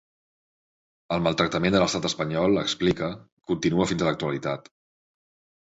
El 1.15 1.21
maltractament 1.27 1.75
de 1.75 1.83
l’estat 1.83 2.09
espanyol, 2.09 2.57
explica, 2.63 3.11
continua 3.55 3.89
fins 3.95 4.05
a 4.07 4.11
l’actualitat. 4.11 4.75